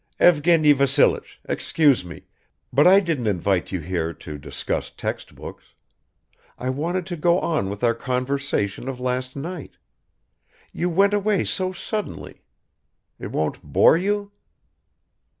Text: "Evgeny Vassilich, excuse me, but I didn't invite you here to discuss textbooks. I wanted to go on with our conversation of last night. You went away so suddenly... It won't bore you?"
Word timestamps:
"Evgeny 0.19 0.73
Vassilich, 0.73 1.37
excuse 1.45 2.03
me, 2.03 2.23
but 2.73 2.87
I 2.87 2.99
didn't 3.01 3.27
invite 3.27 3.71
you 3.71 3.79
here 3.81 4.13
to 4.15 4.39
discuss 4.39 4.89
textbooks. 4.89 5.75
I 6.57 6.71
wanted 6.71 7.05
to 7.05 7.15
go 7.15 7.39
on 7.39 7.69
with 7.69 7.83
our 7.83 7.93
conversation 7.93 8.87
of 8.89 8.99
last 8.99 9.35
night. 9.35 9.77
You 10.71 10.89
went 10.89 11.13
away 11.13 11.43
so 11.43 11.71
suddenly... 11.71 12.41
It 13.19 13.31
won't 13.31 13.61
bore 13.61 13.95
you?" 13.95 14.31